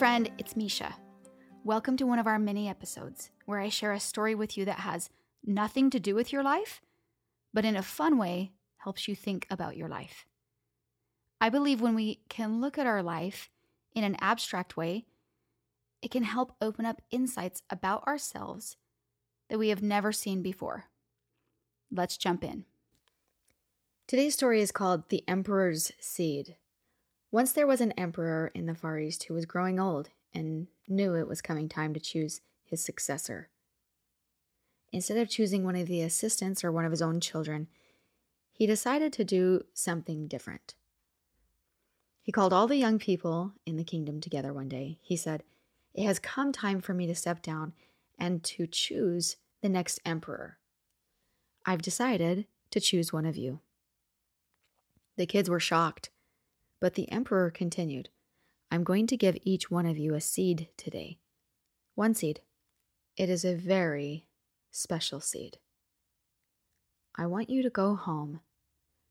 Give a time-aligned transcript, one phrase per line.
[0.00, 0.96] friend, it's Misha.
[1.62, 4.78] Welcome to one of our mini episodes where I share a story with you that
[4.78, 5.10] has
[5.44, 6.80] nothing to do with your life,
[7.52, 10.24] but in a fun way helps you think about your life.
[11.38, 13.50] I believe when we can look at our life
[13.94, 15.04] in an abstract way,
[16.00, 18.78] it can help open up insights about ourselves
[19.50, 20.84] that we have never seen before.
[21.92, 22.64] Let's jump in.
[24.08, 26.56] Today's story is called The Emperor's Seed.
[27.32, 31.14] Once there was an emperor in the Far East who was growing old and knew
[31.14, 33.48] it was coming time to choose his successor.
[34.92, 37.68] Instead of choosing one of the assistants or one of his own children,
[38.52, 40.74] he decided to do something different.
[42.22, 44.98] He called all the young people in the kingdom together one day.
[45.00, 45.42] He said,
[45.94, 47.72] It has come time for me to step down
[48.18, 50.58] and to choose the next emperor.
[51.64, 53.60] I've decided to choose one of you.
[55.16, 56.10] The kids were shocked,
[56.80, 58.08] but the emperor continued,
[58.70, 61.18] I'm going to give each one of you a seed today.
[61.94, 62.40] One seed.
[63.16, 64.26] It is a very
[64.70, 65.58] special seed.
[67.16, 68.40] I want you to go home,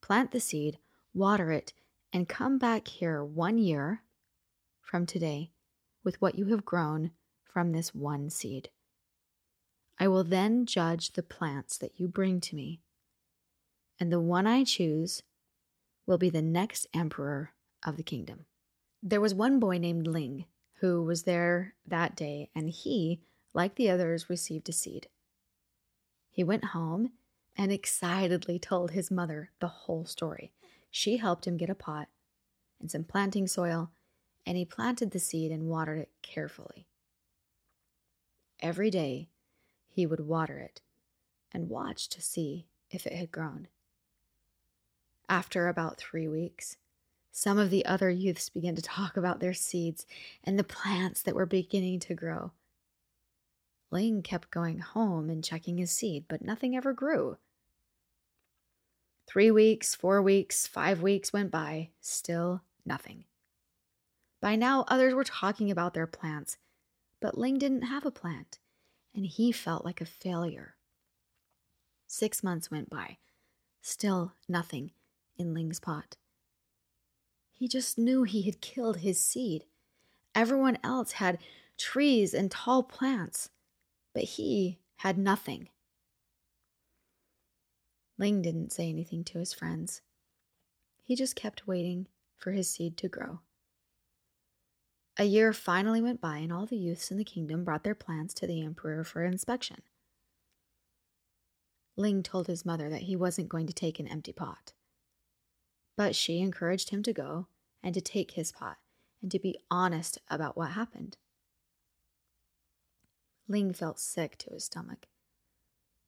[0.00, 0.78] plant the seed,
[1.14, 1.72] water it,
[2.12, 4.02] and come back here one year
[4.80, 5.52] from today
[6.02, 7.12] with what you have grown
[7.44, 8.70] from this one seed.
[10.00, 12.80] I will then judge the plants that you bring to me,
[14.00, 15.22] and the one I choose
[16.06, 17.52] will be the next emperor
[17.84, 18.46] of the kingdom.
[19.02, 20.46] There was one boy named Ling
[20.80, 23.20] who was there that day, and he,
[23.54, 25.08] like the others, received a seed.
[26.30, 27.12] He went home
[27.56, 30.52] and excitedly told his mother the whole story.
[30.90, 32.08] She helped him get a pot
[32.80, 33.90] and some planting soil,
[34.44, 36.86] and he planted the seed and watered it carefully.
[38.60, 39.28] Every day,
[39.88, 40.80] he would water it
[41.52, 43.68] and watch to see if it had grown.
[45.32, 46.76] After about three weeks,
[47.30, 50.04] some of the other youths began to talk about their seeds
[50.44, 52.52] and the plants that were beginning to grow.
[53.90, 57.38] Ling kept going home and checking his seed, but nothing ever grew.
[59.26, 63.24] Three weeks, four weeks, five weeks went by, still nothing.
[64.42, 66.58] By now, others were talking about their plants,
[67.22, 68.58] but Ling didn't have a plant,
[69.14, 70.74] and he felt like a failure.
[72.06, 73.16] Six months went by,
[73.80, 74.90] still nothing
[75.36, 76.16] in Ling's pot.
[77.52, 79.64] He just knew he had killed his seed.
[80.34, 81.38] Everyone else had
[81.76, 83.50] trees and tall plants
[84.12, 85.68] but he had nothing.
[88.18, 90.02] Ling didn't say anything to his friends.
[91.02, 92.06] He just kept waiting
[92.36, 93.40] for his seed to grow.
[95.18, 98.32] A year finally went by, and all the youths in the kingdom brought their plants
[98.34, 99.82] to the emperor for inspection.
[101.96, 104.72] Ling told his mother that he wasn't going to take an empty pot.
[105.96, 107.48] But she encouraged him to go
[107.82, 108.78] and to take his pot
[109.20, 111.16] and to be honest about what happened.
[113.48, 115.08] Ling felt sick to his stomach,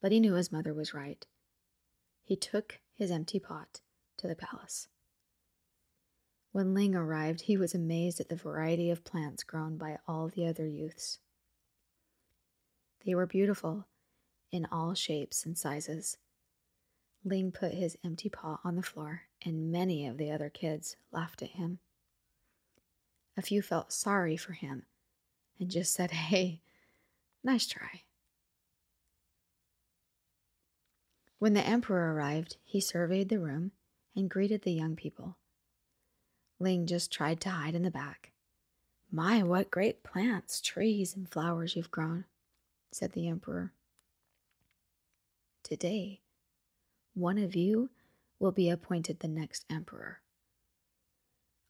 [0.00, 1.26] but he knew his mother was right.
[2.22, 3.80] He took his empty pot
[4.18, 4.88] to the palace.
[6.52, 10.46] When Ling arrived, he was amazed at the variety of plants grown by all the
[10.46, 11.18] other youths.
[13.04, 13.86] They were beautiful
[14.50, 16.18] in all shapes and sizes.
[17.24, 21.42] Ling put his empty paw on the floor, and many of the other kids laughed
[21.42, 21.78] at him.
[23.36, 24.84] A few felt sorry for him
[25.58, 26.60] and just said, Hey,
[27.44, 28.02] Nice try.
[31.38, 33.72] When the emperor arrived, he surveyed the room
[34.14, 35.36] and greeted the young people.
[36.60, 38.30] Ling just tried to hide in the back.
[39.10, 42.24] My, what great plants, trees, and flowers you've grown,
[42.92, 43.72] said the emperor.
[45.64, 46.20] Today,
[47.14, 47.90] one of you
[48.38, 50.20] will be appointed the next emperor.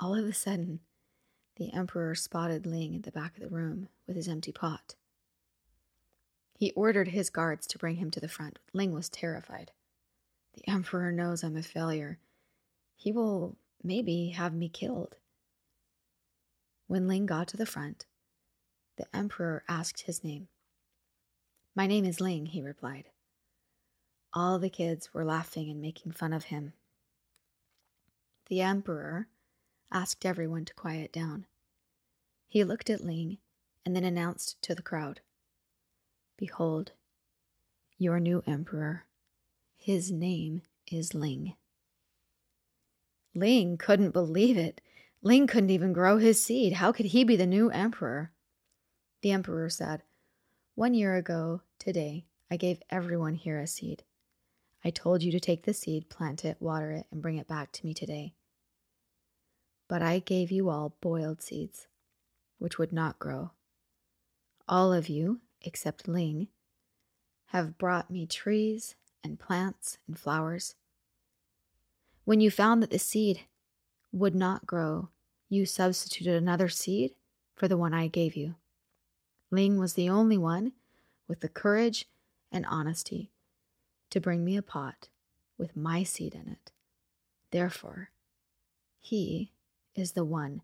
[0.00, 0.80] All of a sudden,
[1.56, 4.94] the emperor spotted Ling at the back of the room with his empty pot.
[6.58, 8.58] He ordered his guards to bring him to the front.
[8.72, 9.72] Ling was terrified.
[10.54, 12.18] The Emperor knows I'm a failure.
[12.96, 15.16] He will maybe have me killed.
[16.86, 18.06] When Ling got to the front,
[18.96, 20.48] the Emperor asked his name.
[21.74, 23.10] My name is Ling, he replied.
[24.36, 26.72] All the kids were laughing and making fun of him.
[28.48, 29.28] The Emperor
[29.92, 31.46] asked everyone to quiet down.
[32.48, 33.38] He looked at Ling
[33.86, 35.20] and then announced to the crowd
[36.36, 36.90] Behold,
[37.96, 39.04] your new emperor.
[39.76, 41.54] His name is Ling.
[43.36, 44.80] Ling couldn't believe it.
[45.22, 46.74] Ling couldn't even grow his seed.
[46.74, 48.32] How could he be the new emperor?
[49.22, 50.02] The emperor said,
[50.74, 54.02] One year ago, today, I gave everyone here a seed.
[54.84, 57.72] I told you to take the seed, plant it, water it, and bring it back
[57.72, 58.34] to me today.
[59.88, 61.86] But I gave you all boiled seeds.
[62.58, 63.50] which would not grow.
[64.68, 66.48] All of you, except Ling,
[67.46, 70.74] have brought me trees and plants and flowers.
[72.24, 73.42] When you found that the seed
[74.12, 75.10] would not grow,
[75.50, 77.14] you substituted another seed
[77.54, 78.54] for the one I gave you.
[79.50, 80.72] Ling was the only one
[81.28, 82.06] with the courage
[82.50, 83.30] and honesty
[84.14, 85.08] to bring me a pot
[85.58, 86.70] with my seed in it.
[87.50, 88.10] Therefore,
[89.00, 89.50] he
[89.96, 90.62] is the one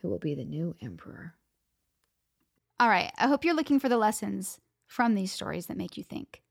[0.00, 1.32] who will be the new emperor.
[2.78, 6.04] All right, I hope you're looking for the lessons from these stories that make you
[6.04, 6.42] think.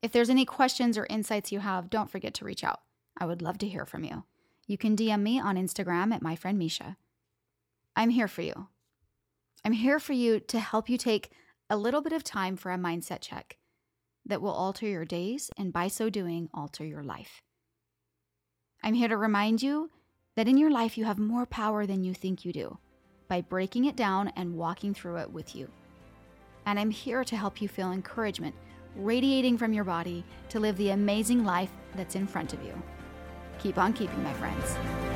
[0.00, 2.80] If there's any questions or insights you have, don't forget to reach out.
[3.18, 4.24] I would love to hear from you.
[4.66, 6.96] You can DM me on Instagram at my friend Misha.
[7.94, 8.68] I'm here for you.
[9.66, 11.30] I'm here for you to help you take
[11.68, 13.57] a little bit of time for a mindset check
[14.28, 17.42] that will alter your days and by so doing, alter your life.
[18.82, 19.90] I'm here to remind you
[20.36, 22.78] that in your life you have more power than you think you do
[23.26, 25.68] by breaking it down and walking through it with you.
[26.64, 28.54] And I'm here to help you feel encouragement
[28.96, 32.80] radiating from your body to live the amazing life that's in front of you.
[33.58, 35.07] Keep on keeping, my friends.